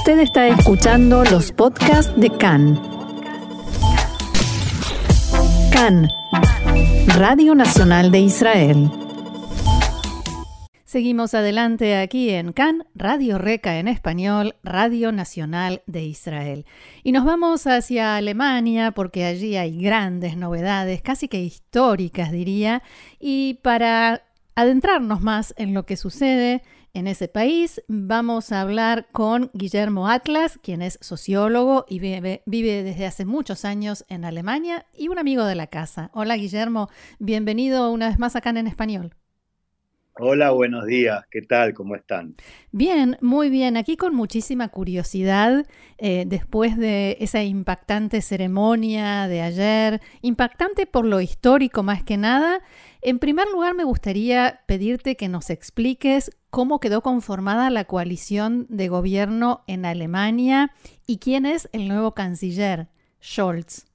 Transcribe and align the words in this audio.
Usted 0.00 0.20
está 0.20 0.48
escuchando 0.48 1.24
los 1.24 1.52
podcasts 1.52 2.18
de 2.18 2.30
CAN. 2.30 2.80
CAN, 5.70 6.08
Radio 7.18 7.54
Nacional 7.54 8.10
de 8.10 8.20
Israel. 8.20 8.90
Seguimos 10.86 11.34
adelante 11.34 11.98
aquí 11.98 12.30
en 12.30 12.54
CAN, 12.54 12.86
Radio 12.94 13.36
Reca 13.36 13.78
en 13.78 13.88
español, 13.88 14.56
Radio 14.64 15.12
Nacional 15.12 15.82
de 15.86 16.04
Israel. 16.04 16.64
Y 17.02 17.12
nos 17.12 17.26
vamos 17.26 17.66
hacia 17.66 18.16
Alemania 18.16 18.92
porque 18.92 19.26
allí 19.26 19.56
hay 19.56 19.76
grandes 19.76 20.34
novedades, 20.34 21.02
casi 21.02 21.28
que 21.28 21.42
históricas 21.42 22.32
diría, 22.32 22.82
y 23.18 23.58
para 23.62 24.22
adentrarnos 24.54 25.20
más 25.20 25.52
en 25.58 25.74
lo 25.74 25.84
que 25.84 25.98
sucede, 25.98 26.62
en 26.94 27.06
ese 27.06 27.28
país. 27.28 27.82
Vamos 27.88 28.52
a 28.52 28.60
hablar 28.60 29.08
con 29.12 29.50
Guillermo 29.54 30.08
Atlas, 30.08 30.58
quien 30.62 30.82
es 30.82 30.98
sociólogo 31.00 31.86
y 31.88 31.98
vive, 31.98 32.42
desde 32.46 33.06
hace 33.06 33.24
muchos 33.24 33.64
años 33.64 34.04
en 34.08 34.24
Alemania 34.24 34.86
y 34.96 35.08
un 35.08 35.18
amigo 35.18 35.44
de 35.44 35.54
la 35.54 35.66
casa. 35.68 36.10
Hola 36.14 36.36
Guillermo, 36.36 36.88
bienvenido 37.18 37.90
una 37.92 38.08
vez 38.08 38.18
más 38.18 38.36
acá 38.36 38.50
en 38.50 38.66
español. 38.66 39.14
Hola, 40.22 40.50
buenos 40.50 40.84
días. 40.84 41.24
¿Qué 41.30 41.40
tal? 41.40 41.72
¿Cómo 41.72 41.94
están? 41.96 42.34
Bien, 42.72 43.16
muy 43.22 43.48
bien. 43.48 43.78
Aquí 43.78 43.96
con 43.96 44.14
muchísima 44.14 44.68
curiosidad, 44.68 45.64
eh, 45.96 46.24
después 46.26 46.76
de 46.76 47.16
esa 47.20 47.42
impactante 47.42 48.20
ceremonia 48.20 49.28
de 49.28 49.40
ayer, 49.40 50.02
impactante 50.20 50.84
por 50.84 51.06
lo 51.06 51.22
histórico 51.22 51.82
más 51.82 52.02
que 52.04 52.18
nada. 52.18 52.60
En 53.02 53.18
primer 53.18 53.48
lugar, 53.48 53.74
me 53.74 53.84
gustaría 53.84 54.60
pedirte 54.66 55.16
que 55.16 55.28
nos 55.28 55.48
expliques 55.48 56.30
cómo 56.50 56.80
quedó 56.80 57.00
conformada 57.00 57.70
la 57.70 57.84
coalición 57.86 58.66
de 58.68 58.88
gobierno 58.88 59.64
en 59.66 59.86
Alemania 59.86 60.72
y 61.06 61.18
quién 61.18 61.46
es 61.46 61.68
el 61.72 61.88
nuevo 61.88 62.12
canciller, 62.12 62.88
Scholz. 63.22 63.86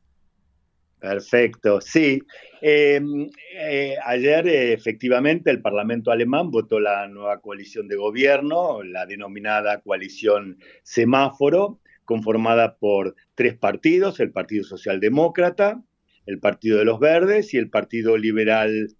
Perfecto, 1.00 1.82
sí. 1.82 2.24
Em, 2.62 3.30
eh, 3.60 3.96
ayer 4.04 4.48
efectivamente 4.48 5.52
el 5.52 5.62
Parlamento 5.62 6.10
alemán 6.10 6.50
votó 6.50 6.80
la 6.80 7.08
nueva 7.08 7.42
coalición 7.42 7.88
de 7.88 7.98
gobierno, 7.98 8.82
la 8.82 9.06
denominada 9.06 9.82
coalición 9.82 10.58
semáforo, 10.82 11.80
conformada 12.06 12.78
por 12.78 13.16
tres 13.36 13.56
partidos, 13.56 14.20
el 14.20 14.32
Partido 14.32 14.64
Socialdemócrata, 14.64 15.84
el 16.26 16.40
Partido 16.40 16.80
de 16.80 16.86
los 16.86 17.00
Verdes 17.00 17.54
y 17.54 17.58
el 17.58 17.70
Partido 17.70 18.18
Liberal, 18.18 18.96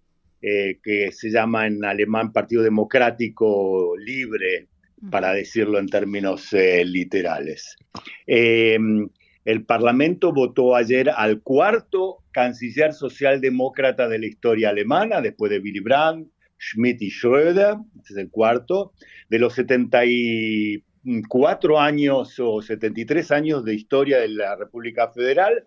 eh, 0.48 0.78
que 0.80 1.10
se 1.10 1.28
llama 1.28 1.66
en 1.66 1.84
alemán 1.84 2.32
Partido 2.32 2.62
Democrático 2.62 3.96
Libre, 3.98 4.68
para 5.10 5.32
decirlo 5.32 5.80
en 5.80 5.88
términos 5.88 6.52
eh, 6.52 6.84
literales. 6.84 7.74
Em, 8.28 9.08
el 9.44 9.64
Parlamento 9.64 10.32
votó 10.32 10.76
ayer 10.76 11.10
al 11.10 11.42
cuarto 11.42 12.18
canciller 12.30 12.92
socialdemócrata 12.92 14.06
de 14.06 14.20
la 14.20 14.26
historia 14.26 14.68
alemana, 14.68 15.20
después 15.20 15.50
de 15.50 15.58
Willy 15.58 15.80
Brandt, 15.80 16.30
Schmidt 16.60 17.02
y 17.02 17.10
Schröder, 17.10 17.78
este 17.96 18.12
es 18.12 18.16
el 18.16 18.30
cuarto, 18.30 18.92
de 19.28 19.40
los 19.40 19.52
74 19.54 21.80
años 21.80 22.38
o 22.38 22.62
73 22.62 23.32
años 23.32 23.64
de 23.64 23.74
historia 23.74 24.20
de 24.20 24.28
la 24.28 24.54
República 24.54 25.10
Federal, 25.10 25.64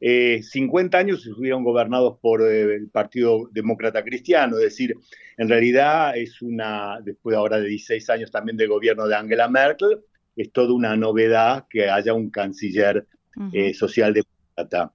50 0.00 0.96
eh, 0.96 1.00
años 1.00 1.26
estuvieron 1.26 1.64
gobernados 1.64 2.18
por 2.20 2.42
eh, 2.42 2.76
el 2.76 2.88
Partido 2.88 3.48
Demócrata 3.50 4.04
Cristiano, 4.04 4.56
es 4.58 4.64
decir, 4.64 4.94
en 5.36 5.48
realidad 5.48 6.16
es 6.16 6.40
una, 6.40 7.00
después 7.02 7.36
ahora 7.36 7.58
de 7.58 7.68
16 7.68 8.08
años 8.10 8.30
también 8.30 8.56
de 8.56 8.66
gobierno 8.66 9.08
de 9.08 9.16
Angela 9.16 9.48
Merkel, 9.48 9.98
es 10.36 10.52
toda 10.52 10.72
una 10.72 10.96
novedad 10.96 11.66
que 11.68 11.90
haya 11.90 12.14
un 12.14 12.30
canciller 12.30 13.06
eh, 13.52 13.74
socialdemócrata. 13.74 14.92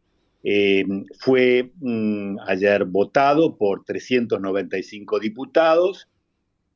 Fue 1.20 1.72
mm, 1.76 2.40
ayer 2.48 2.86
votado 2.86 3.58
por 3.58 3.84
395 3.84 5.20
diputados, 5.20 6.08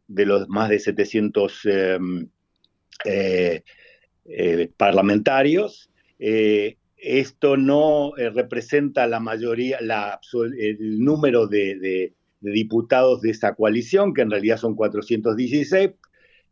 de 0.08 0.26
los 0.26 0.48
más 0.48 0.70
de 0.70 0.80
700 0.80 1.66
em, 1.66 2.30
parlamentarios. 4.78 5.90
Esto 7.08 7.56
no 7.56 8.14
representa 8.16 9.08
la 9.08 9.20
mayoría, 9.20 9.80
el 9.80 11.00
número 11.04 11.48
de, 11.48 12.14
diputados 12.42 13.22
de 13.22 13.32
esta 13.32 13.56
coalición, 13.56 14.14
que 14.14 14.22
en 14.22 14.32
realidad 14.32 14.58
son 14.58 14.76
416, 14.76 15.92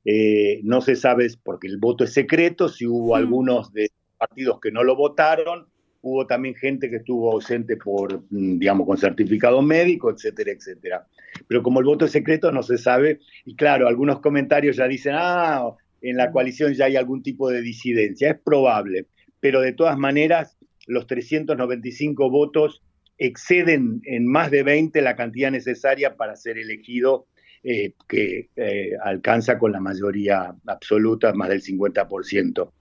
eh, 0.05 0.61
no 0.63 0.81
se 0.81 0.95
sabe, 0.95 1.27
porque 1.43 1.67
el 1.67 1.77
voto 1.77 2.03
es 2.03 2.13
secreto, 2.13 2.69
si 2.69 2.87
hubo 2.87 3.15
algunos 3.15 3.73
de 3.73 3.91
partidos 4.17 4.59
que 4.61 4.71
no 4.71 4.83
lo 4.83 4.95
votaron, 4.95 5.67
hubo 6.01 6.27
también 6.27 6.53
gente 6.55 6.89
que 6.89 6.97
estuvo 6.97 7.31
ausente 7.31 7.77
por, 7.77 8.21
mm, 8.29 8.59
digamos, 8.59 8.85
con 8.85 8.97
certificado 8.97 9.61
médico, 9.61 10.11
etcétera, 10.11 10.51
etcétera. 10.51 11.07
Pero 11.47 11.63
como 11.63 11.79
el 11.79 11.85
voto 11.85 12.05
es 12.05 12.11
secreto, 12.11 12.51
no 12.51 12.61
se 12.61 12.77
sabe. 12.77 13.19
Y 13.43 13.55
claro, 13.55 13.87
algunos 13.87 14.19
comentarios 14.19 14.77
ya 14.77 14.87
dicen, 14.87 15.13
ah, 15.15 15.75
en 16.01 16.17
la 16.17 16.31
coalición 16.31 16.73
ya 16.75 16.85
hay 16.85 16.95
algún 16.95 17.23
tipo 17.23 17.49
de 17.49 17.61
disidencia. 17.61 18.29
Es 18.29 18.39
probable, 18.39 19.07
pero 19.39 19.61
de 19.61 19.73
todas 19.73 19.97
maneras, 19.97 20.57
los 20.87 21.07
395 21.07 22.29
votos 22.29 22.81
exceden 23.17 24.01
en 24.05 24.27
más 24.27 24.51
de 24.51 24.63
20 24.63 25.01
la 25.01 25.15
cantidad 25.15 25.51
necesaria 25.51 26.15
para 26.15 26.35
ser 26.35 26.57
elegido 26.57 27.27
eh, 27.67 27.93
que 28.07 28.49
eh, 28.55 28.91
alcanza 29.03 29.57
con 29.57 29.71
la 29.71 29.79
mayoría 29.79 30.53
absoluta, 30.67 31.33
más 31.33 31.49
del 31.49 31.63
50%. 31.63 32.71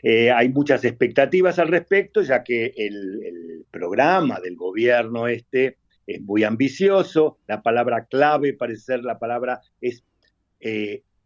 Eh, 0.01 0.31
hay 0.31 0.49
muchas 0.49 0.83
expectativas 0.83 1.59
al 1.59 1.67
respecto, 1.67 2.23
ya 2.23 2.43
que 2.43 2.73
el, 2.75 3.63
programa 3.69 4.39
del 4.39 4.55
gobierno 4.55 5.27
este 5.27 5.77
es 6.07 6.19
muy 6.21 6.43
ambicioso, 6.43 7.37
la 7.47 7.61
palabra 7.61 8.05
clave 8.05 8.53
parece 8.53 8.81
ser 8.81 9.03
la 9.03 9.19
palabra 9.19 9.61
es 9.79 10.03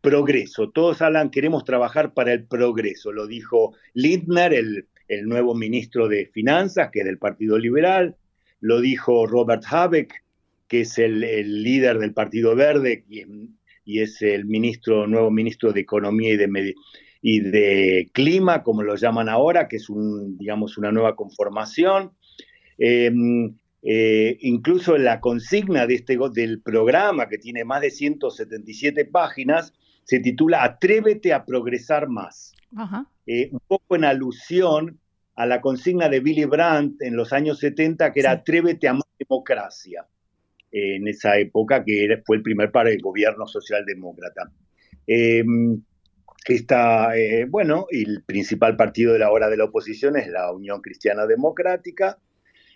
progreso. 0.03 0.69
Todos 0.69 1.01
hablan, 1.01 1.31
queremos 1.31 1.63
trabajar 1.63 2.13
para 2.13 2.33
el 2.33 2.43
progreso, 2.43 3.11
lo 3.13 3.25
dijo 3.25 3.73
Lindner, 3.93 4.53
el, 4.53 4.87
el 5.07 5.27
nuevo 5.27 5.55
ministro 5.55 6.09
de 6.09 6.27
Finanzas, 6.27 6.89
que 6.91 6.99
es 6.99 7.05
del 7.05 7.17
Partido 7.17 7.57
Liberal, 7.57 8.17
lo 8.59 8.81
dijo 8.81 9.25
Robert 9.25 9.63
Habeck, 9.65 10.23
que 10.67 10.81
es 10.81 10.97
el, 10.97 11.21
líder 11.63 11.99
del 11.99 12.13
Partido 12.13 12.55
Verde 12.55 13.05
y, 13.85 13.99
es 13.99 14.21
el 14.21 14.45
ministro, 14.45 15.07
nuevo 15.07 15.29
ministro 15.31 15.71
de 15.71 15.81
Economía 15.81 16.33
y 16.33 16.37
de, 16.37 16.75
y 17.21 17.39
de 17.41 18.09
Clima, 18.11 18.63
como 18.63 18.83
lo 18.83 18.95
llaman 18.95 19.29
ahora, 19.29 19.67
que 19.67 19.77
es 19.77 19.89
un, 19.89 20.37
digamos, 20.37 20.77
una 20.77 20.91
nueva 20.91 21.15
conformación. 21.15 22.11
Em, 22.77 23.55
eh, 23.81 24.37
incluso 24.41 24.97
la 24.97 25.19
consigna 25.19 25.85
de 25.85 25.95
este, 25.95 26.17
del 26.33 26.61
programa, 26.61 27.27
que 27.27 27.37
tiene 27.37 27.65
más 27.65 27.81
de 27.81 27.91
177 27.91 29.05
páginas, 29.05 29.73
se 30.03 30.19
titula 30.19 30.63
Atrévete 30.63 31.33
a 31.33 31.45
progresar 31.45 32.07
más. 32.07 32.53
Eh, 33.25 33.49
un 33.51 33.59
poco 33.67 33.95
en 33.95 34.05
alusión 34.05 34.99
a 35.35 35.45
la 35.45 35.61
consigna 35.61 36.09
de 36.09 36.19
Billy 36.19 36.45
Brandt 36.45 37.01
en 37.01 37.15
los 37.15 37.33
años 37.33 37.59
70, 37.59 38.11
que 38.11 38.19
era 38.19 38.31
Atrévete 38.31 38.87
a 38.87 38.93
más 38.93 39.07
democracia 39.17 40.05
en 40.71 41.07
esa 41.07 41.37
época, 41.37 41.83
que 41.83 42.21
fue 42.25 42.37
el 42.37 42.41
primer 42.41 42.71
para 42.71 42.89
el 42.89 42.99
gobierno 42.99 43.45
socialdemócrata. 43.45 44.51
Em, 45.05 45.81
está, 46.47 47.17
eh, 47.17 47.45
bueno, 47.45 47.87
y 47.89 48.03
el 48.03 48.23
principal 48.23 48.75
partido 48.75 49.13
de 49.13 49.19
la 49.19 49.31
hora 49.31 49.49
de 49.49 49.57
la 49.57 49.65
oposición 49.65 50.17
es 50.17 50.27
la 50.27 50.51
Unión 50.51 50.81
Cristiana 50.81 51.25
Democrática. 51.25 52.17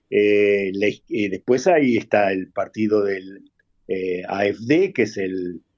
Eh, 0.09 0.71
después 1.09 1.67
ahí 1.67 1.97
está 1.97 2.31
el 2.31 2.51
partido 2.51 3.03
del 3.03 3.51
eh, 3.87 4.23
AFD, 4.27 4.93
que 4.93 5.03
es 5.03 5.17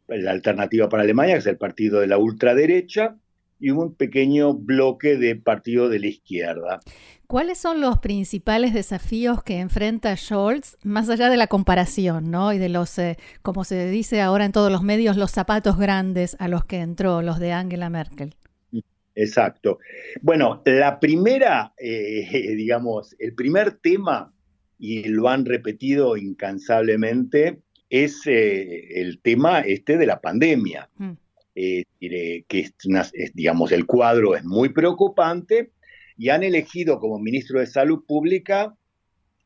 la 0.10 0.32
alternativa 0.32 0.90
para 0.90 1.04
Alemania, 1.04 1.36
que 1.36 1.40
es 1.40 1.48
el 1.48 1.58
partido 1.58 2.00
de 2.00 2.08
la 2.08 2.18
ultraderecha, 2.18 3.16
y 3.60 3.72
un 3.72 3.94
pequeño 3.94 4.54
bloque 4.54 5.18
de 5.18 5.36
partido 5.36 5.90
de 5.90 6.00
la 6.00 6.08
izquierda. 6.08 6.80
¿Cuáles 7.28 7.60
son 7.60 7.80
los 7.82 8.00
principales 8.00 8.74
desafíos 8.74 9.44
que 9.44 9.60
enfrenta 9.60 10.16
Scholz, 10.16 10.78
más 10.84 11.10
allá 11.10 11.30
de 11.30 11.38
la 11.38 11.48
comparación, 11.48 12.32
¿no? 12.32 12.54
Y 12.54 12.58
de 12.58 12.70
los, 12.70 12.98
eh, 12.98 13.18
como 13.44 13.64
se 13.66 13.90
dice 13.90 14.22
ahora 14.22 14.46
en 14.46 14.52
todos 14.52 14.72
los 14.72 14.82
medios, 14.82 15.16
los 15.16 15.30
zapatos 15.32 15.78
grandes 15.78 16.36
a 16.40 16.48
los 16.48 16.66
que 16.66 16.78
entró, 16.78 17.22
los 17.22 17.38
de 17.38 17.52
Angela 17.52 17.90
Merkel? 17.90 18.36
Exacto. 19.14 19.80
Bueno, 20.22 20.62
la 20.66 21.00
primera, 21.00 21.74
eh, 21.78 22.26
digamos, 22.56 23.16
el 23.20 23.36
primer 23.36 23.74
tema, 23.74 24.34
y 24.80 25.04
lo 25.10 25.28
han 25.28 25.46
repetido 25.46 26.16
incansablemente, 26.16 27.60
es 27.90 28.26
eh, 28.28 29.02
el 29.02 29.20
tema 29.22 29.62
este 29.62 29.98
de 29.98 30.06
la 30.06 30.20
pandemia. 30.20 30.90
Mm. 30.98 31.12
que 31.54 31.86
es, 32.52 33.34
digamos, 33.34 33.72
el 33.72 33.86
cuadro 33.86 34.36
es 34.36 34.46
muy 34.46 34.70
preocupante 34.70 35.72
y 36.18 36.30
han 36.30 36.44
elegido 36.44 37.00
como 37.00 37.20
ministro 37.20 37.60
de 37.60 37.66
Salud 37.66 38.06
Pública 38.06 38.76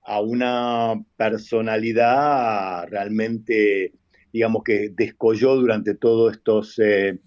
a 0.06 0.22
una 0.22 1.01
personalidad 1.16 2.88
realmente, 2.90 3.94
digamos 4.31 4.63
que 4.63 4.90
descolló 4.90 5.56
durante 5.56 5.95
todos 5.95 6.34
estos, 6.34 6.78
eh, 6.80 7.19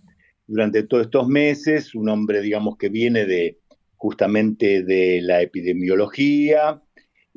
durante 0.46 0.82
todos 0.82 1.06
estos 1.06 1.28
meses, 1.28 1.94
un 1.94 2.08
hombre, 2.08 2.42
digamos, 2.42 2.76
que 2.76 2.88
viene 2.88 3.24
de 3.24 3.58
justamente 3.96 4.82
de 4.82 5.20
la 5.22 5.40
epidemiología, 5.40 6.82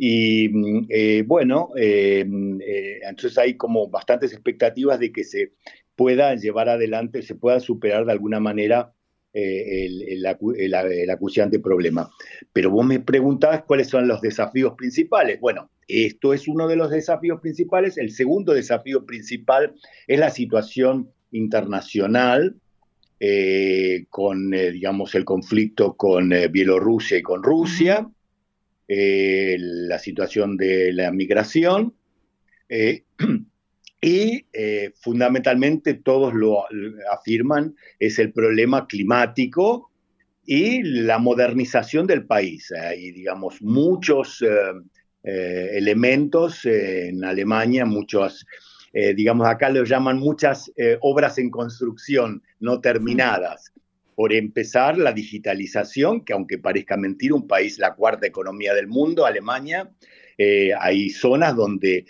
y 0.01 0.47
mm, 0.47 0.85
eh, 0.87 1.23
bueno, 1.27 1.71
eh, 1.75 2.25
eh, 2.65 2.99
entonces 3.03 3.37
hay 3.37 3.55
como 3.55 3.89
bastantes 3.89 4.31
expectativas 4.31 4.97
de 4.97 5.11
que 5.11 5.25
se 5.25 5.51
pueda 5.93 6.33
llevar 6.35 6.69
adelante, 6.69 7.21
se 7.21 7.35
pueda 7.35 7.59
superar 7.59 8.05
de 8.05 8.13
alguna 8.13 8.39
manera 8.39 8.93
el, 9.33 10.23
el, 10.23 11.09
acuciante 11.11 11.59
problema. 11.59 12.09
Pero 12.53 12.71
vos 12.71 12.85
me 12.85 13.01
preguntabas 13.01 13.63
cuáles 13.63 13.89
son 13.89 14.07
los 14.07 14.21
desafíos 14.21 14.73
principales. 14.77 15.39
Bueno, 15.39 15.69
esto 15.87 16.33
es 16.33 16.47
uno 16.47 16.67
de 16.67 16.77
los 16.77 16.89
desafíos 16.89 17.41
principales. 17.41 17.97
El 17.97 18.11
segundo 18.11 18.53
desafío 18.53 19.05
principal 19.05 19.75
es 20.07 20.19
la 20.19 20.29
situación 20.29 21.11
internacional 21.31 22.55
con, 24.09 24.51
digamos, 24.51 25.13
el 25.13 25.25
conflicto 25.25 25.95
con 25.95 26.33
Bielorrusia 26.51 27.17
y 27.17 27.21
con 27.21 27.43
Rusia, 27.43 28.09
la 28.91 29.99
situación 29.99 30.57
de 30.57 30.91
la 30.93 31.11
migración 31.11 31.93
y 34.01 34.45
fundamentalmente 34.99 35.93
todos 35.93 36.33
lo 36.33 36.65
afirman, 37.11 37.75
es 37.99 38.17
el 38.17 38.33
problema 38.33 38.87
climático 38.87 39.91
y 40.43 40.81
la 40.81 41.19
modernización 41.19 42.07
del 42.07 42.25
país. 42.25 42.71
Hay, 42.71 43.11
digamos, 43.11 43.61
muchos 43.61 44.43
elementos 45.23 46.65
en 46.65 47.23
Alemania, 47.23 47.85
muchos 47.85 48.47
eh, 48.93 49.13
digamos, 49.13 49.47
acá 49.47 49.69
lo 49.69 49.83
llaman 49.83 50.17
muchas 50.17 50.71
eh, 50.75 50.97
obras 51.01 51.37
en 51.37 51.49
construcción 51.49 52.41
no 52.59 52.81
terminadas. 52.81 53.71
Por 54.19 54.33
empezar, 54.33 54.97
la 54.97 55.13
digitalización, 55.13 56.25
que 56.25 56.33
aunque 56.33 56.57
parezca 56.57 56.97
mentir, 56.97 57.31
un 57.31 57.47
país, 57.47 57.79
la 57.79 57.95
cuarta 57.95 58.27
economía 58.27 58.73
del 58.73 58.89
mundo, 58.89 59.25
Alemania, 59.25 59.91
eh, 60.37 60.71
hay 60.77 61.09
zonas 61.09 61.55
donde 61.55 62.05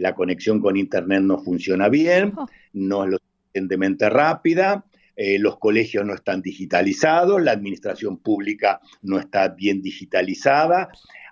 la 0.00 0.14
conexión 0.14 0.60
con 0.60 0.76
Internet 0.76 1.22
no 1.22 1.42
funciona 1.42 1.88
bien, 1.88 2.32
no 2.72 3.02
es 3.02 3.10
lo 3.10 3.18
suficientemente 3.18 4.08
rápida, 4.08 4.84
los 5.16 5.58
colegios 5.58 6.06
no 6.06 6.14
están 6.14 6.42
digitalizados, 6.42 7.42
la 7.42 7.50
administración 7.50 8.18
pública 8.18 8.80
no 9.02 9.18
está 9.18 9.48
bien 9.48 9.82
digitalizada. 9.82 10.90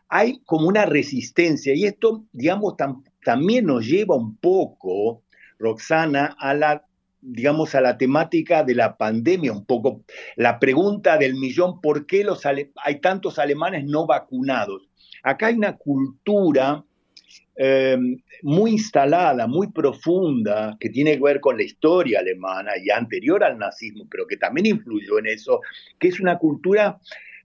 Hay 0.08 0.40
como 0.44 0.66
una 0.66 0.86
resistencia 0.86 1.72
y 1.72 1.84
esto, 1.84 2.24
digamos, 2.32 2.74
también 3.24 3.66
nos 3.66 3.86
lleva 3.86 4.16
un 4.16 4.36
poco, 4.38 5.22
Roxana, 5.60 6.34
a 6.36 6.52
la 6.52 6.84
digamos, 7.22 7.74
a 7.74 7.80
la 7.80 7.98
temática 7.98 8.62
de 8.64 8.74
la 8.74 8.96
pandemia, 8.96 9.52
un 9.52 9.64
poco 9.64 10.04
la 10.36 10.58
pregunta 10.58 11.18
del 11.18 11.34
millón, 11.34 11.80
¿por 11.80 12.06
qué 12.06 12.24
los 12.24 12.44
hay 12.46 13.00
tantos 13.00 13.38
alemanes 13.38 13.84
no 13.84 14.06
vacunados? 14.06 14.88
Acá 15.22 15.48
hay 15.48 15.54
una 15.54 15.76
cultura 15.76 16.82
em, 17.56 18.16
muy 18.42 18.72
instalada, 18.72 19.46
muy 19.46 19.70
profunda, 19.70 20.76
que 20.80 20.88
tiene 20.88 21.16
que 21.16 21.22
ver 21.22 21.40
con 21.40 21.56
la 21.56 21.62
historia 21.62 22.20
alemana 22.20 22.72
y 22.82 22.90
anterior 22.90 23.44
al 23.44 23.58
nazismo, 23.58 24.06
pero 24.10 24.26
que 24.26 24.36
también 24.36 24.66
influyó 24.66 25.18
en 25.18 25.26
eso, 25.26 25.60
que 25.98 26.08
es 26.08 26.20
una 26.20 26.38
cultura 26.38 26.98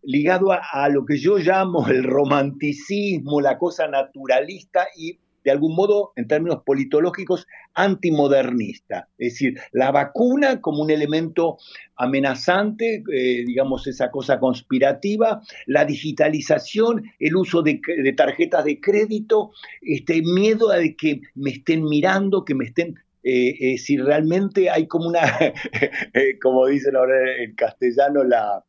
ligado 0.04 0.51
a 0.51 0.88
lo 0.89 1.04
que 1.04 1.18
yo 1.18 1.38
llamo 1.38 1.88
el 1.89 2.04
romanticismo, 2.04 3.42
la 3.42 3.57
cosa 3.57 3.88
naturalista 3.88 4.88
y 4.95 5.18
de 5.45 5.51
algún 5.51 5.75
modo, 5.75 6.12
en 6.15 6.27
términos 6.27 6.63
politológicos, 6.65 7.47
antimodernista. 7.75 9.07
Es 9.19 9.33
decir, 9.33 9.59
la 9.71 9.92
vacuna 9.92 10.59
como 10.59 10.81
un 10.81 10.89
elemento 10.89 11.59
amenazante, 11.95 13.03
eh, 13.13 13.44
digamos, 13.45 13.86
esa 13.86 14.09
cosa 14.09 14.39
conspirativa, 14.39 15.44
la 15.68 15.86
digitalización, 15.86 17.03
el 17.19 17.36
uso 17.36 17.62
de, 17.62 17.80
tarjetas 18.18 18.65
de 18.65 18.81
crédito, 18.81 19.51
este 19.83 20.24
miedo 20.24 20.71
a 20.71 20.77
que 20.97 21.21
me 21.36 21.51
estén 21.51 21.83
mirando, 21.83 22.44
que 22.44 22.56
me 22.56 22.65
estén 22.65 22.95
eh, 23.21 23.56
eh, 23.59 23.77
si 23.77 23.98
realmente 23.98 24.71
hay 24.71 24.88
como 24.88 25.07
una, 25.07 25.21
como 26.41 26.65
dicen 26.65 26.95
ahora 26.95 27.44
en 27.44 27.53
castellano, 27.53 28.24
la, 28.24 28.63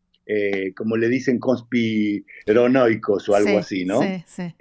como 0.76 0.98
le 0.98 1.08
dicen, 1.08 1.38
conspironoicos 1.38 3.28
o 3.30 3.34
algo 3.34 3.58
así, 3.58 3.86
¿no? 3.86 4.02
Sí, 4.02 4.22
sí 4.26 4.54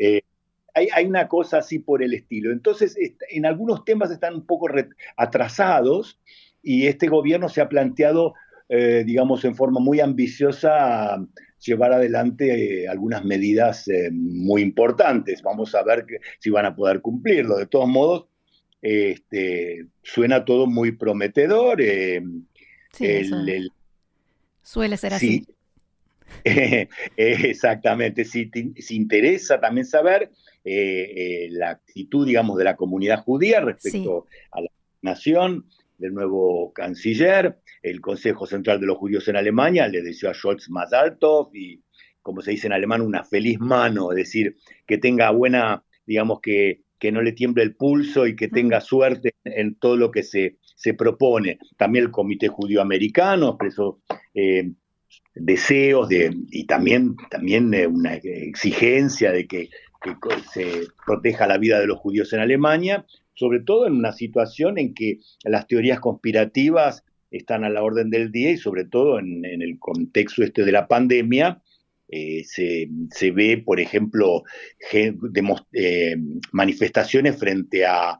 hay, 0.75 1.05
una 1.05 1.27
cosa 1.27 1.59
así 1.59 1.79
por 1.79 2.03
el 2.03 2.13
estilo. 2.13 2.51
Entonces, 2.51 2.97
en 3.29 3.45
algunos 3.45 3.85
temas 3.85 4.11
están 4.11 4.35
un 4.35 4.45
poco 4.45 4.67
atrasados 5.15 6.19
y 6.61 6.87
este 6.87 7.07
gobierno 7.07 7.47
se 7.47 7.61
ha 7.61 7.69
planteado, 7.69 8.33
eh, 8.67 9.03
digamos, 9.05 9.45
en 9.45 9.55
forma 9.55 9.79
muy 9.79 10.01
ambiciosa 10.01 11.17
llevar 11.59 11.93
adelante 11.93 12.83
eh, 12.83 12.87
algunas 12.89 13.23
medidas 13.23 13.87
eh, 13.87 14.09
muy 14.11 14.61
importantes. 14.61 15.41
Vamos 15.41 15.73
a 15.75 15.83
ver 15.83 16.05
si 16.39 16.49
van 16.49 16.65
a 16.65 16.75
poder 16.75 16.99
cumplirlo. 16.99 17.55
De 17.55 17.67
todos 17.67 17.87
modos, 17.87 18.25
este, 18.81 19.87
suena 20.03 20.43
todo 20.43 20.67
muy 20.67 20.91
prometedor. 20.91 21.81
sí, 22.91 23.29
suele 24.61 24.97
ser 24.97 25.13
así. 25.13 25.47
exactamente, 27.15 28.25
si, 28.25 28.49
si 28.77 28.95
interesa 28.95 29.59
también 29.59 29.85
saber 29.85 30.31
eh, 30.63 31.13
eh, 31.15 31.47
la 31.51 31.71
actitud, 31.71 32.25
digamos, 32.25 32.57
de 32.57 32.63
la 32.63 32.75
comunidad 32.75 33.23
judía 33.23 33.61
respecto 33.61 34.25
a 34.51 34.61
la 34.61 34.69
nación, 35.01 35.65
del 35.97 36.13
nuevo 36.13 36.73
canciller, 36.73 37.59
el 37.81 38.01
Consejo 38.01 38.45
Central 38.45 38.79
de 38.79 38.87
los 38.87 38.97
Judíos 38.97 39.27
en 39.27 39.37
Alemania 39.37 39.87
le 39.87 40.01
deseó 40.01 40.29
a 40.29 40.33
Scholz 40.33 40.69
más 40.69 40.93
alto 40.93 41.49
y, 41.53 41.81
como 42.21 42.41
se 42.41 42.51
dice 42.51 42.67
en 42.67 42.73
alemán, 42.73 43.01
una 43.01 43.23
feliz 43.23 43.59
mano, 43.59 44.11
es 44.11 44.17
decir, 44.17 44.57
que 44.85 44.97
tenga 44.97 45.31
buena, 45.31 45.83
digamos, 46.05 46.41
que, 46.41 46.81
que 46.99 47.11
no 47.11 47.21
le 47.21 47.33
tiemble 47.33 47.63
el 47.63 47.75
pulso 47.75 48.27
y 48.27 48.35
que 48.35 48.47
tenga 48.47 48.81
suerte 48.81 49.35
en 49.43 49.75
todo 49.75 49.95
lo 49.95 50.11
que 50.11 50.23
se, 50.23 50.57
se 50.75 50.93
propone. 50.93 51.59
También 51.77 52.05
el 52.05 52.11
Comité 52.11 52.47
Judío 52.47 52.81
Americano 52.81 53.49
expresó 53.49 54.01
eh, 54.33 54.71
deseos 55.35 56.09
de, 56.09 56.35
y 56.49 56.65
también, 56.65 57.15
también 57.29 57.73
una 57.87 58.15
exigencia 58.15 59.31
de 59.31 59.47
que 59.47 59.69
se 60.53 60.87
proteja 61.05 61.47
la 61.47 61.57
vida 61.57 61.79
de 61.79 61.87
los 61.87 61.99
judíos 61.99 62.31
en 62.33 62.39
Alemania, 62.39 63.05
sobre 63.33 63.59
todo 63.59 63.87
en 63.87 63.93
una 63.93 64.13
situación 64.13 64.77
en 64.77 64.93
que 64.93 65.19
las 65.43 65.67
teorías 65.67 65.99
conspirativas 65.99 67.03
están 67.31 67.63
a 67.63 67.69
la 67.69 67.83
orden 67.83 68.09
del 68.09 68.31
día 68.31 68.51
y 68.51 68.57
sobre 68.57 68.85
todo 68.85 69.19
en, 69.19 69.43
el 69.43 69.77
contexto 69.79 70.43
este 70.43 70.63
de 70.63 70.71
la 70.71 70.87
pandemia, 70.87 71.61
eh, 72.07 72.43
se, 72.45 73.31
ve, 73.31 73.61
por 73.65 73.79
ejemplo, 73.79 74.43
eh, 74.91 76.15
manifestaciones 76.51 77.37
frente 77.37 77.85
a, 77.85 78.17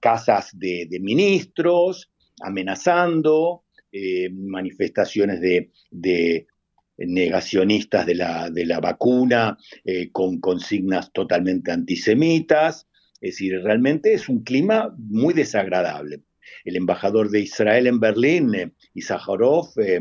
casas 0.00 0.50
de, 0.58 0.88
ministros, 1.00 2.10
amenazando, 2.40 3.64
eh, 3.92 4.30
manifestaciones 4.30 5.40
de, 5.40 6.46
negacionistas 6.98 8.06
de 8.06 8.14
la, 8.14 8.50
de 8.50 8.66
la 8.66 8.80
vacuna, 8.80 9.58
eh, 9.84 10.10
con 10.12 10.40
consignas 10.40 11.12
totalmente 11.12 11.72
antisemitas. 11.72 12.86
Es 13.20 13.34
decir, 13.34 13.60
realmente 13.62 14.12
es 14.12 14.28
un 14.28 14.44
clima 14.44 14.94
muy 14.98 15.34
desagradable. 15.34 16.22
El 16.64 16.76
embajador 16.76 17.30
de 17.30 17.40
Israel 17.40 17.86
en 17.86 18.00
Berlín, 18.00 18.54
eh, 18.54 18.72
eh, 18.94 20.00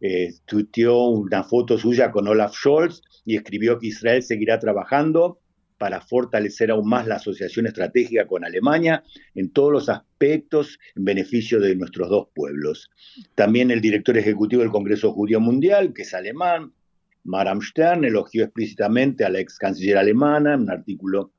eh, 0.00 0.34
tuiteó 0.44 1.08
una 1.08 1.42
foto 1.42 1.78
suya 1.78 2.10
con 2.10 2.28
Olaf 2.28 2.54
Scholz 2.54 3.02
y 3.24 3.36
escribió 3.36 3.78
que 3.78 3.88
Israel 3.88 4.22
seguirá 4.22 4.58
trabajando 4.58 5.40
para 5.78 6.00
fortalecer 6.00 6.70
aún 6.70 6.88
más 6.88 7.06
la 7.06 7.16
asociación 7.16 7.66
estratégica 7.66 8.26
con 8.26 8.44
Alemania 8.44 9.02
en 9.34 9.50
todos 9.50 9.72
los 9.72 9.88
aspectos 9.88 10.78
en 10.94 11.04
beneficio 11.04 11.60
de 11.60 11.76
nuestros 11.76 12.08
dos 12.08 12.28
pueblos. 12.34 12.90
También 13.34 13.70
el 13.70 13.80
director 13.80 14.16
ejecutivo 14.16 14.62
del 14.62 14.70
Congreso 14.70 15.12
Judío 15.12 15.40
Mundial, 15.40 15.92
que 15.92 16.02
es 16.02 16.14
alemán, 16.14 16.72
Maram 17.24 17.60
Stern, 17.60 18.04
elogió 18.04 18.44
explícitamente 18.44 19.24
a 19.24 19.28
la 19.28 19.40
ex 19.40 19.58
canciller 19.58 19.98
alemana 19.98 20.54
en 20.54 20.60
un 20.60 20.70
artículo 20.70 21.32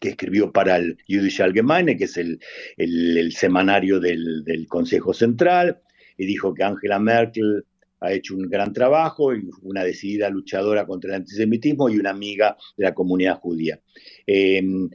que 0.00 0.10
escribió 0.10 0.50
para 0.50 0.76
el 0.76 0.98
Jüdische 1.06 1.42
Allgemeine, 1.42 1.96
que 1.96 2.04
es 2.04 2.16
el, 2.16 3.32
semanario 3.32 4.00
del, 4.00 4.44
del 4.44 4.66
Consejo 4.66 5.14
Central, 5.14 5.80
y 6.16 6.26
dijo 6.26 6.54
que 6.54 6.64
Angela 6.64 6.98
Merkel 6.98 7.64
ha 8.04 8.12
hecho 8.12 8.34
un 8.34 8.48
gran 8.48 8.72
trabajo 8.72 9.32
una 9.62 9.84
decidida 9.84 10.28
luchadora 10.28 10.86
contra 10.86 11.10
el 11.10 11.16
antisemitismo 11.16 11.88
y 11.88 11.98
una 11.98 12.10
amiga 12.10 12.56
de 12.76 12.84
la 12.84 12.94
comunidad 12.94 13.38
judía. 13.38 13.80
Em, 14.26 14.88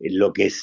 lo 0.00 0.32
que 0.32 0.46
es, 0.46 0.62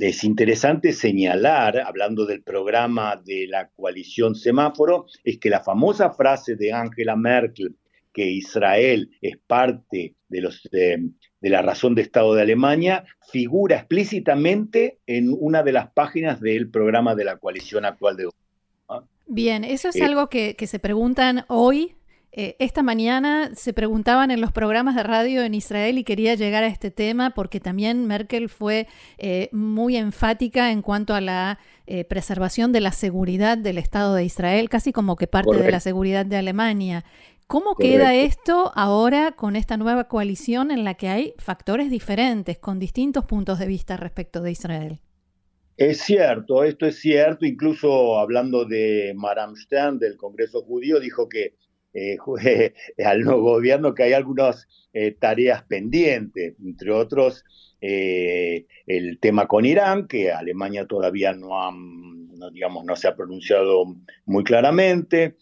es, 0.00 0.24
interesante 0.24 0.92
señalar, 0.92 1.78
hablando 1.78 2.26
del 2.26 2.42
programa 2.42 3.16
de 3.24 3.46
la 3.48 3.68
coalición 3.68 4.34
semáforo, 4.34 5.06
es 5.24 5.38
que 5.38 5.48
la 5.48 5.60
famosa 5.60 6.10
frase 6.10 6.56
de 6.56 6.72
Angela 6.72 7.16
Merkel, 7.16 7.74
que 8.12 8.30
Israel 8.30 9.10
es 9.20 9.38
parte 9.46 10.14
de, 10.28 11.10
la 11.40 11.62
razón 11.62 11.94
de 11.94 12.02
Estado 12.02 12.34
de 12.34 12.42
Alemania, 12.42 13.04
figura 13.30 13.76
explícitamente 13.76 14.98
en 15.06 15.34
una 15.38 15.62
de 15.62 15.72
las 15.72 15.90
páginas 15.92 16.40
del 16.40 16.70
programa 16.70 17.14
de 17.14 17.24
la 17.24 17.38
coalición 17.38 17.84
actual 17.84 18.16
de 18.16 18.26
Bien, 19.26 19.64
eso 19.64 19.88
es 19.88 20.00
algo 20.00 20.28
que, 20.28 20.54
que 20.54 20.66
se 20.66 20.78
preguntan 20.78 21.44
hoy 21.48 21.96
eh, 22.38 22.54
esta 22.58 22.82
mañana 22.82 23.50
se 23.54 23.72
preguntaban 23.72 24.30
en 24.30 24.42
los 24.42 24.52
programas 24.52 24.94
de 24.94 25.02
radio 25.02 25.42
en 25.42 25.54
Israel 25.54 25.96
y 25.96 26.04
quería 26.04 26.34
llegar 26.34 26.64
a 26.64 26.66
este 26.66 26.90
tema 26.90 27.30
porque 27.30 27.60
también 27.60 28.04
Merkel 28.06 28.50
fue 28.50 28.88
eh, 29.16 29.48
muy 29.52 29.96
enfática 29.96 30.70
en 30.70 30.82
cuanto 30.82 31.14
a 31.14 31.22
la 31.22 31.58
eh, 31.86 32.04
preservación 32.04 32.72
de 32.72 32.82
la 32.82 32.92
seguridad 32.92 33.56
del 33.56 33.78
Estado 33.78 34.14
de 34.14 34.24
Israel, 34.24 34.68
casi 34.68 34.92
como 34.92 35.16
que 35.16 35.26
parte 35.26 35.56
de 35.56 35.70
la 35.70 35.80
seguridad 35.80 36.26
de 36.26 36.36
Alemania. 36.36 37.06
¿Cómo 37.46 37.74
queda 37.74 38.14
esto 38.14 38.70
ahora 38.74 39.32
con 39.32 39.56
esta 39.56 39.78
nueva 39.78 40.04
coalición 40.04 40.70
en 40.70 40.84
la 40.84 40.92
que 40.92 41.08
hay 41.08 41.32
factores 41.38 41.90
diferentes, 41.90 42.58
con 42.58 42.78
distintos 42.78 43.24
puntos 43.24 43.58
de 43.58 43.66
vista 43.66 43.96
respecto 43.96 44.42
de 44.42 44.50
Israel? 44.50 45.00
Es 45.76 46.00
cierto, 46.00 46.64
esto 46.64 46.86
es 46.86 46.98
cierto, 47.00 47.44
incluso 47.44 48.18
hablando 48.18 48.64
de 48.64 49.12
Maram 49.14 49.54
Stern 49.56 49.98
del 49.98 50.16
Congreso 50.16 50.62
Judío, 50.62 50.98
dijo 51.00 51.28
que 51.28 51.54
eh, 52.44 52.74
al 53.04 53.22
nuevo 53.22 53.42
gobierno 53.42 53.94
que 53.94 54.02
hay 54.02 54.12
algunas 54.12 54.68
eh, 54.92 55.12
tareas 55.12 55.62
pendientes, 55.64 56.54
entre 56.62 56.92
otros 56.92 57.42
eh, 57.80 58.66
el 58.86 59.18
tema 59.18 59.46
con 59.46 59.64
Irán, 59.64 60.06
que 60.06 60.30
Alemania 60.30 60.86
todavía 60.86 61.32
no, 61.32 61.58
ha, 61.58 61.72
digamos, 62.52 62.84
no 62.84 62.96
se 62.96 63.08
ha 63.08 63.16
pronunciado 63.16 63.84
muy 64.24 64.44
claramente, 64.44 65.36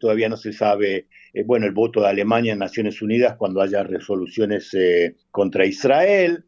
todavía 0.00 0.28
no 0.28 0.36
se 0.36 0.52
sabe, 0.52 1.06
bueno, 1.44 1.64
el 1.66 1.72
voto 1.72 2.00
de 2.00 2.08
Alemania 2.08 2.54
en 2.54 2.58
Naciones 2.58 3.02
Unidas 3.02 3.36
cuando 3.36 3.60
haya 3.60 3.84
resoluciones 3.84 4.72
contra 5.30 5.64
Israel. 5.64 6.44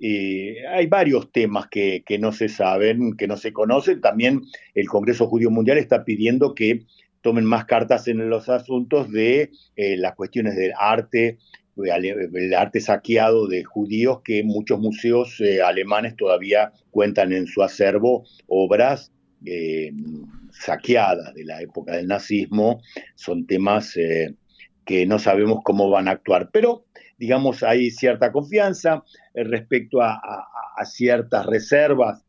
Hay 0.00 0.86
varios 0.88 1.32
temas 1.32 1.68
que, 1.68 2.02
no 2.20 2.32
se 2.32 2.48
saben, 2.48 3.16
que 3.16 3.26
no 3.26 3.36
se 3.36 3.52
conocen. 3.52 4.00
También 4.00 4.42
el 4.74 4.88
Congreso 4.88 5.26
Judío 5.26 5.50
Mundial 5.50 5.78
está 5.78 6.04
pidiendo 6.04 6.54
que 6.54 6.84
tomen 7.22 7.44
más 7.44 7.64
cartas 7.64 8.06
en 8.06 8.30
los 8.30 8.48
asuntos 8.48 9.10
de 9.10 9.50
eh, 9.74 9.96
las 9.96 10.14
cuestiones 10.14 10.54
del 10.54 10.72
arte, 10.78 11.38
el 11.76 12.54
arte 12.54 12.80
saqueado 12.80 13.48
de 13.48 13.64
judíos, 13.64 14.20
que 14.22 14.44
muchos 14.44 14.78
museos 14.78 15.40
eh, 15.40 15.60
alemanes 15.60 16.14
todavía 16.16 16.72
cuentan 16.90 17.32
en 17.32 17.46
su 17.46 17.62
acervo 17.62 18.24
obras 18.46 19.12
eh, 19.44 19.92
saqueadas 20.52 21.34
de 21.34 21.44
la 21.44 21.60
época 21.60 21.96
del 21.96 22.06
nazismo. 22.06 22.80
Son 23.14 23.46
temas 23.46 23.98
que 24.84 25.06
no 25.06 25.18
sabemos 25.18 25.60
cómo 25.64 25.90
van 25.90 26.06
a 26.08 26.12
actuar, 26.12 26.50
pero 26.52 26.84
digamos 27.16 27.62
hay 27.62 27.90
cierta 27.90 28.32
confianza 28.32 29.02
respecto 29.34 30.00
a 30.02 30.84
ciertas 30.84 31.46
reservas 31.46 32.26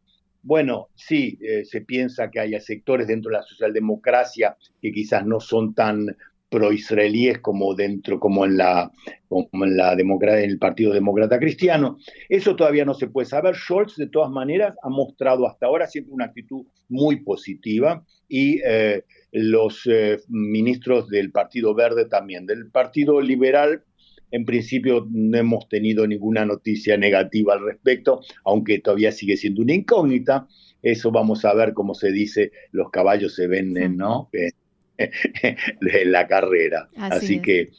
bueno, 0.47 0.87
sí, 0.95 1.37
eh, 1.41 1.65
se 1.65 1.81
piensa 1.81 2.31
que 2.31 2.39
haya 2.39 2.61
sectores 2.61 3.07
dentro 3.07 3.29
de 3.29 3.37
la 3.39 3.43
socialdemocracia 3.43 4.55
que 4.81 4.93
quizás 4.93 5.25
no 5.25 5.41
son 5.41 5.73
tan 5.73 6.15
pro-israelíes 6.49 7.39
como 7.39 7.75
dentro, 7.75 8.17
como 8.17 8.45
en 8.45 8.55
la, 8.55 8.89
como 9.27 9.65
en 9.65 9.75
la 9.75 9.93
democracia, 9.97 10.45
en 10.45 10.51
el 10.51 10.57
Partido 10.57 10.93
Demócrata 10.93 11.37
Cristiano. 11.37 11.97
Eso 12.29 12.55
todavía 12.55 12.85
no 12.85 12.93
se 12.93 13.07
puede 13.07 13.25
saber. 13.25 13.57
Scholz, 13.57 13.97
de 13.97 14.07
todas 14.07 14.31
maneras, 14.31 14.73
ha 14.83 14.87
mostrado 14.87 15.45
hasta 15.45 15.65
ahora 15.65 15.85
siempre 15.85 16.13
una 16.13 16.25
actitud 16.25 16.65
muy 16.87 17.17
positiva 17.17 18.05
y 18.29 18.61
eh, 18.65 19.03
los 19.33 19.81
eh, 19.85 20.21
ministros 20.29 21.09
del 21.09 21.31
Partido 21.31 21.75
Verde 21.75 22.05
también. 22.05 22.45
Del 22.45 22.71
Partido 22.71 23.19
Liberal 23.19 23.83
en 24.31 24.45
principio 24.45 25.07
no 25.09 25.37
hemos 25.37 25.69
tenido 25.69 26.05
ninguna 26.05 26.45
noticia 26.45 26.97
negativa 26.97 27.53
al 27.53 27.65
respecto, 27.65 28.21
aunque 28.43 28.79
todavía 28.79 29.11
sigue 29.11 29.37
siendo 29.37 29.61
una 29.61 29.73
incógnita. 29.73 30.47
Eso 30.81 31.11
vamos 31.11 31.45
a 31.45 31.53
ver 31.53 31.73
cómo 31.73 31.93
se 31.93 32.11
dice, 32.11 32.51
los 32.71 32.89
caballos 32.91 33.35
se 33.35 33.47
venden, 33.47 33.97
¿no? 33.97 34.29
en 34.97 36.11
la 36.11 36.27
carrera. 36.27 36.89
Así, 36.97 37.41
que, 37.41 37.71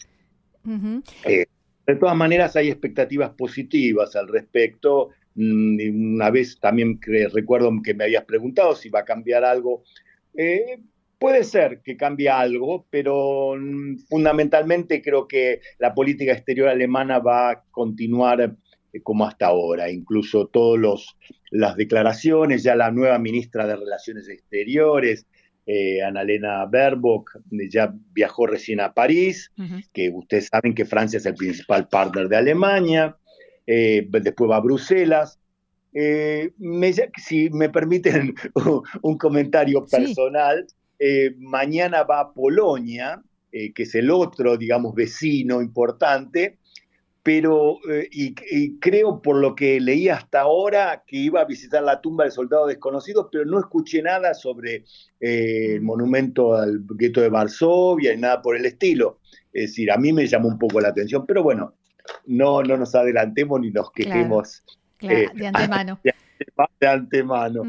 eh, 1.25 1.47
de 1.87 1.97
todas 1.97 2.17
maneras, 2.17 2.57
hay 2.57 2.69
expectativas 2.69 3.31
positivas 3.31 4.17
al 4.17 4.29
respecto. 4.29 5.11
Mm, 5.35 6.15
una 6.15 6.31
vez 6.31 6.59
también 6.61 6.99
recuerdo 7.33 7.71
que 7.83 7.95
me 7.95 8.05
habías 8.05 8.25
preguntado 8.25 8.75
si 8.75 8.89
va 8.89 9.01
a 9.01 9.05
cambiar 9.05 9.45
algo. 9.45 9.85
Eh, 10.35 10.79
Puede 11.19 11.43
ser 11.43 11.81
que 11.83 11.97
cambie 11.97 12.29
algo, 12.29 12.87
pero 12.91 13.57
mm, 13.59 13.99
fundamentalmente 14.09 15.03
creo 15.03 15.27
que 15.27 15.61
la 15.79 15.93
política 15.93 16.33
exterior 16.33 16.69
alemana 16.69 17.19
va 17.19 17.51
a 17.51 17.65
continuar 17.71 18.57
eh, 18.93 19.03
como 19.03 19.27
hasta 19.27 19.47
ahora. 19.47 19.91
Incluso 19.91 20.47
todas 20.47 21.17
las 21.51 21.77
declaraciones, 21.77 22.63
ya 22.63 22.77
la 22.77 22.91
nueva 22.91 23.19
ministra 23.19 23.67
de 23.67 23.77
Relaciones 23.77 24.29
Exteriores, 24.29 25.27
eh, 25.67 26.03
Annalena 26.03 26.65
Baerbock, 26.65 27.41
ya 27.71 27.93
viajó 28.13 28.47
recién 28.47 28.81
a 28.81 28.95
París, 28.95 29.53
que 29.93 30.09
ustedes 30.09 30.49
saben 30.51 30.75
que 30.75 30.87
Francia 30.87 31.19
es 31.19 31.27
el 31.27 31.35
principal 31.35 31.89
partner 31.89 32.29
de 32.29 32.37
Alemania, 32.37 33.17
eh, 33.67 34.07
después 34.09 34.51
va 34.51 34.57
a 34.57 34.61
Bruselas. 34.61 35.39
si 35.93 37.51
me 37.51 37.69
permiten 37.69 38.35
un, 39.03 39.19
comentario 39.19 39.85
personal, 39.85 40.67
eh, 40.99 41.35
mañana 41.39 42.03
va 42.03 42.21
a 42.21 42.33
Polonia, 42.33 43.23
eh, 43.53 43.73
que 43.73 43.85
es 43.85 43.95
el 43.95 44.11
otro, 44.11 44.57
digamos, 44.57 44.95
vecino 44.95 45.63
importante, 45.63 46.59
pero, 47.23 47.79
eh, 47.91 48.09
y, 48.11 48.79
creo 48.79 49.21
por 49.21 49.37
lo 49.37 49.55
que 49.55 49.81
leí 49.81 50.09
hasta 50.09 50.41
ahora 50.41 51.05
que 51.07 51.19
iba 51.19 51.43
a 51.43 51.45
visitar 51.45 51.83
la 51.83 52.01
tumba 52.01 52.25
del 52.25 52.33
soldado 52.33 52.67
desconocido, 52.67 53.29
pero 53.31 53.45
no 53.45 53.59
escuché 53.59 54.03
nada 54.03 54.33
sobre 54.35 54.85
el 55.21 55.81
monumento 55.83 56.55
al 56.55 56.85
gueto 56.89 57.21
de 57.21 57.29
Varsovia 57.29 58.15
y 58.15 58.19
nada 58.19 58.41
por 58.41 58.57
el 58.57 58.65
estilo. 58.65 59.19
Es 59.53 59.71
decir, 59.71 59.91
a 59.93 59.99
mí 59.99 60.13
me 60.13 60.27
llamó 60.27 60.49
un 60.49 60.59
poco 60.59 60.81
la 60.81 60.89
atención, 60.89 61.27
pero 61.27 61.43
bueno, 61.43 61.75
no, 62.27 62.63
no 62.63 62.77
nos 62.77 62.95
adelantemos 62.95 63.61
ni 63.61 63.71
nos 63.71 63.91
quejemos. 63.93 64.65
Claro, 64.97 65.31
de 65.35 65.47
antemano. 65.47 66.01
de 66.05 66.15
antemano. 66.81 67.63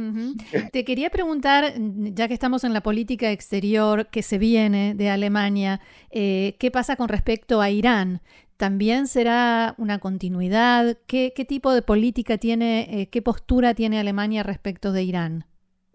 Te 0.72 0.86
quería 0.86 1.10
preguntar, 1.10 1.74
ya 1.78 2.28
que 2.28 2.34
estamos 2.34 2.64
en 2.64 2.74
la 2.74 2.82
política 2.82 3.32
exterior 3.32 4.08
que 4.08 4.22
se 4.22 4.38
viene 4.38 4.96
de 4.96 5.10
Alemania, 5.10 5.82
eh, 6.12 6.56
¿qué 6.60 6.72
pasa 6.72 6.96
con 6.96 7.10
respecto 7.10 7.62
a 7.62 7.70
Irán? 7.70 8.22
¿También 8.58 9.08
será 9.08 9.74
una 9.78 10.00
continuidad? 10.00 10.98
¿Qué, 11.08 11.32
tipo 11.48 11.74
de 11.74 11.82
política 11.82 12.38
tiene, 12.38 13.02
eh, 13.02 13.08
qué 13.08 13.22
postura 13.22 13.74
tiene 13.74 14.00
Alemania 14.00 14.44
respecto 14.44 14.92
de 14.92 15.04
Irán? 15.04 15.46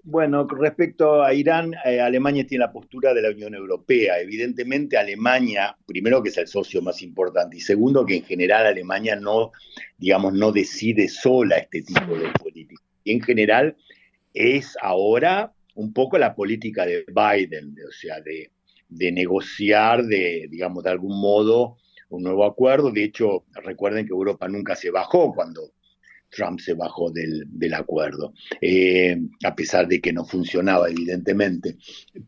Bueno, 0.06 0.46
respecto 0.46 1.22
a 1.22 1.32
Irán, 1.32 1.72
eh, 1.82 1.98
Alemania 1.98 2.46
tiene 2.46 2.66
la 2.66 2.72
postura 2.72 3.14
de 3.14 3.22
la 3.22 3.30
Unión 3.30 3.54
Europea. 3.54 4.20
Evidentemente, 4.20 4.98
Alemania, 4.98 5.74
primero 5.86 6.22
que 6.22 6.28
es 6.28 6.36
el 6.36 6.46
socio 6.46 6.82
más 6.82 7.00
importante, 7.00 7.56
y 7.56 7.60
segundo 7.60 8.04
que 8.04 8.16
en 8.16 8.24
general 8.24 8.66
Alemania 8.66 9.16
no, 9.16 9.52
digamos, 9.96 10.34
no 10.34 10.52
decide 10.52 11.08
sola 11.08 11.56
este 11.56 11.80
tipo 11.80 12.18
de 12.18 12.28
política. 12.38 12.82
Y 13.02 13.12
en 13.12 13.22
general 13.22 13.76
es 14.34 14.76
ahora 14.82 15.54
un 15.74 15.94
poco 15.94 16.18
la 16.18 16.34
política 16.34 16.84
de 16.84 17.06
Biden, 17.08 17.74
o 17.88 17.92
sea, 17.92 18.20
de, 18.20 18.50
de 18.90 19.10
negociar, 19.10 20.04
de, 20.04 20.48
digamos, 20.50 20.84
de 20.84 20.90
algún 20.90 21.18
modo 21.18 21.78
un 22.10 22.24
nuevo 22.24 22.44
acuerdo. 22.44 22.90
De 22.90 23.04
hecho, 23.04 23.46
recuerden 23.54 24.04
que 24.04 24.12
Europa 24.12 24.48
nunca 24.48 24.76
se 24.76 24.90
bajó 24.90 25.32
cuando 25.32 25.72
Trump 26.34 26.60
se 26.60 26.74
bajó 26.74 27.10
del, 27.10 27.74
acuerdo, 27.74 28.34
eh, 28.60 29.18
a 29.44 29.54
pesar 29.54 29.88
de 29.88 30.00
que 30.00 30.12
no 30.12 30.24
funcionaba, 30.24 30.90
evidentemente. 30.90 31.76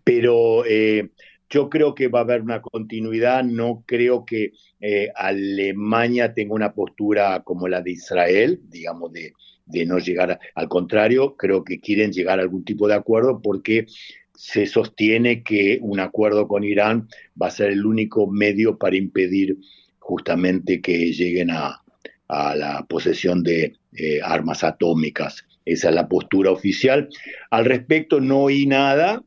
Pero 0.04 0.64
eh, 0.64 1.10
yo 1.50 1.68
creo 1.68 1.94
que 1.94 2.08
va 2.08 2.20
a 2.20 2.22
haber 2.22 2.42
una 2.42 2.60
continuidad, 2.62 3.44
no 3.44 3.84
creo 3.86 4.24
que 4.24 4.52
eh, 4.80 5.10
Alemania 5.14 6.34
tenga 6.34 6.54
una 6.54 6.72
postura 6.72 7.42
como 7.44 7.68
la 7.68 7.82
de 7.82 7.92
Israel, 7.92 8.60
digamos, 8.68 9.12
de, 9.12 9.32
de 9.66 9.86
no 9.86 9.98
llegar, 9.98 10.38
al 10.54 10.68
contrario, 10.68 11.36
creo 11.36 11.64
que 11.64 11.80
quieren 11.80 12.12
llegar 12.12 12.38
a 12.38 12.42
algún 12.42 12.64
tipo 12.64 12.88
de 12.88 12.94
acuerdo 12.94 13.40
porque 13.42 13.86
se 14.34 14.66
sostiene 14.66 15.42
que 15.42 15.78
un 15.80 15.98
acuerdo 15.98 16.46
con 16.46 16.62
Irán 16.62 17.08
va 17.40 17.48
a 17.48 17.50
ser 17.50 17.70
el 17.70 17.86
único 17.86 18.26
medio 18.26 18.76
para 18.76 18.96
impedir 18.96 19.56
justamente 19.98 20.80
que 20.80 21.12
lleguen 21.12 21.50
a, 21.50 21.82
a 22.28 22.54
la 22.56 22.84
posesión 22.88 23.42
de 23.42 23.74
eh, 23.92 24.20
armas 24.22 24.64
atómicas. 24.64 25.44
Esa 25.64 25.88
es 25.88 25.94
la 25.94 26.08
postura 26.08 26.50
oficial. 26.50 27.08
Al 27.50 27.64
respecto 27.64 28.20
no 28.20 28.42
oí 28.42 28.66
nada, 28.66 29.22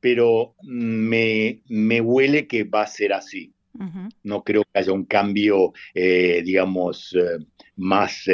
pero 0.00 0.54
me, 0.62 1.60
me 1.68 2.00
huele 2.00 2.46
que 2.46 2.64
va 2.64 2.82
a 2.82 2.86
ser 2.86 3.12
así. 3.12 3.52
No 4.22 4.42
creo 4.42 4.62
que 4.62 4.78
haya 4.78 4.92
un 4.92 5.04
cambio, 5.04 5.74
eh, 5.92 6.40
digamos, 6.42 7.14
eh, 7.14 7.44
más 7.76 8.24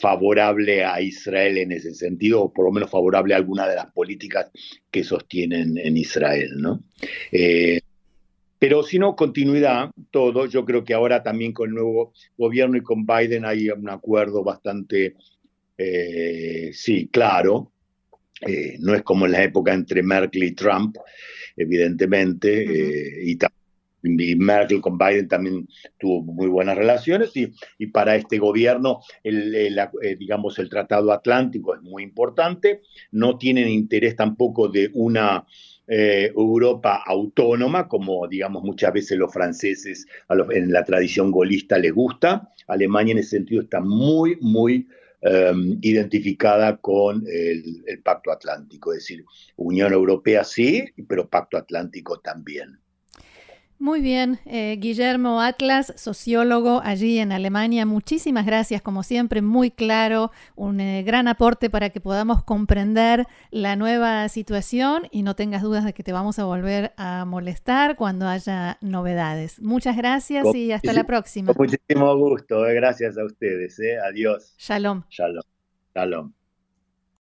favorable 0.00 0.82
a 0.82 1.02
Israel 1.02 1.58
en 1.58 1.72
ese 1.72 1.92
sentido, 1.94 2.44
o 2.44 2.52
por 2.52 2.64
lo 2.64 2.72
menos 2.72 2.90
favorable 2.90 3.34
a 3.34 3.36
alguna 3.36 3.68
de 3.68 3.76
las 3.76 3.92
políticas 3.92 4.50
que 4.90 5.04
sostienen 5.04 5.76
en 5.76 5.98
Israel, 5.98 6.52
¿no? 6.56 6.82
Pero 8.58 8.82
si 8.82 8.98
no, 8.98 9.14
continuidad, 9.16 9.90
todo. 10.10 10.46
Yo 10.46 10.64
creo 10.64 10.84
que 10.84 10.94
ahora 10.94 11.22
también 11.22 11.52
con 11.52 11.68
el 11.68 11.74
nuevo 11.74 12.12
gobierno 12.38 12.76
y 12.76 12.82
con 12.82 13.04
Biden 13.04 13.44
hay 13.44 13.68
un 13.70 13.88
acuerdo 13.90 14.42
bastante, 14.42 15.16
eh, 15.76 16.70
sí, 16.72 17.08
claro. 17.08 17.70
eh, 18.46 18.76
no 18.80 18.94
es 18.94 19.02
como 19.02 19.26
en 19.26 19.32
la 19.32 19.42
época 19.42 19.72
entre 19.72 20.02
Merkel 20.02 20.44
y 20.44 20.52
Trump, 20.52 20.96
evidentemente, 21.56 23.22
y 23.22 23.36
y 24.04 24.36
Merkel 24.36 24.80
con 24.80 24.98
Biden 24.98 25.28
también 25.28 25.66
tuvo 25.98 26.22
muy 26.22 26.46
buenas 26.46 26.76
relaciones 26.76 27.32
y, 27.34 27.86
para 27.86 28.16
este 28.16 28.38
gobierno, 28.38 29.00
el, 29.22 29.54
eh, 29.54 30.16
digamos, 30.18 30.58
el 30.58 30.68
Tratado 30.68 31.12
Atlántico 31.12 31.74
es 31.74 31.82
muy 31.82 32.02
importante, 32.02 32.82
no 33.12 33.38
tienen 33.38 33.68
interés 33.68 34.16
tampoco 34.16 34.68
de 34.68 34.90
una 34.92 35.46
eh, 35.86 36.32
Europa 36.34 37.02
autónoma, 37.06 37.88
como 37.88 38.26
digamos 38.26 38.62
muchas 38.62 38.92
veces 38.92 39.18
los 39.18 39.32
franceses 39.32 40.06
en 40.50 40.72
la 40.72 40.84
tradición 40.84 41.30
golista 41.30 41.78
les 41.78 41.92
gusta, 41.92 42.50
Alemania 42.66 43.12
en 43.12 43.18
ese 43.18 43.30
sentido 43.30 43.62
está 43.62 43.80
muy, 43.80 44.36
muy 44.40 44.86
em, 45.20 45.78
identificada 45.82 46.76
con 46.76 47.24
el 47.26 48.02
Pacto 48.02 48.30
Atlántico, 48.30 48.92
es 48.92 49.00
decir, 49.00 49.24
Unión 49.56 49.92
Europea 49.92 50.44
sí, 50.44 50.84
pero 51.08 51.28
Pacto 51.28 51.56
Atlántico 51.56 52.18
también. 52.20 52.78
Muy 53.84 54.00
bien, 54.00 54.38
eh, 54.46 54.78
Guillermo 54.80 55.42
Atlas, 55.42 55.92
sociólogo 55.96 56.80
allí 56.82 57.18
en 57.18 57.32
Alemania, 57.32 57.84
muchísimas 57.84 58.46
gracias, 58.46 58.80
como 58.80 59.02
siempre, 59.02 59.42
muy 59.42 59.70
claro, 59.70 60.30
un 60.56 60.80
eh, 60.80 61.02
gran 61.02 61.28
aporte 61.28 61.68
para 61.68 61.90
que 61.90 62.00
podamos 62.00 62.42
comprender 62.42 63.26
la 63.50 63.76
nueva 63.76 64.26
situación 64.30 65.02
y 65.10 65.22
no 65.22 65.36
tengas 65.36 65.60
dudas 65.60 65.84
de 65.84 65.92
que 65.92 66.02
te 66.02 66.12
vamos 66.14 66.38
a 66.38 66.46
volver 66.46 66.94
a 66.96 67.26
molestar 67.26 67.96
cuando 67.96 68.26
haya 68.26 68.78
novedades. 68.80 69.60
Muchas 69.60 69.98
gracias 69.98 70.46
y 70.54 70.72
hasta 70.72 70.94
la 70.94 71.04
próxima. 71.04 71.52
Con 71.52 71.66
muchísimo 71.66 72.16
gusto, 72.16 72.66
eh, 72.66 72.72
gracias 72.72 73.18
a 73.18 73.24
ustedes, 73.26 73.78
adiós. 74.02 74.54
Shalom. 74.56 75.02
Shalom. 75.10 75.42
Shalom. 75.94 76.43